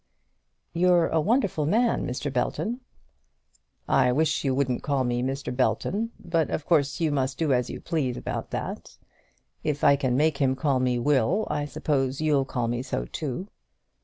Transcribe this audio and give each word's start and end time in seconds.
"You're 0.73 1.09
a 1.09 1.21
wonderful 1.21 1.67
man, 1.67 2.07
Mr. 2.07 2.33
Belton." 2.33 2.79
"I 3.87 4.11
wish 4.11 4.43
you 4.43 4.55
wouldn't 4.55 4.81
call 4.81 5.03
me 5.03 5.21
Mr. 5.21 5.55
Belton. 5.55 6.09
But 6.19 6.49
of 6.49 6.65
course 6.65 6.99
you 6.99 7.11
must 7.11 7.37
do 7.37 7.53
as 7.53 7.69
you 7.69 7.79
please 7.79 8.17
about 8.17 8.49
that. 8.49 8.97
If 9.63 9.83
I 9.83 9.95
can 9.95 10.17
make 10.17 10.39
him 10.39 10.55
call 10.55 10.79
me 10.79 10.97
Will, 10.97 11.45
I 11.51 11.65
suppose 11.65 12.19
you'll 12.19 12.45
call 12.45 12.67
me 12.67 12.81
so 12.81 13.05
too." 13.05 13.47